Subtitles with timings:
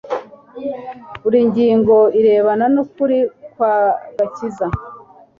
[1.21, 3.17] Buri ngingo irebana nukuri
[3.53, 4.65] kwagakiza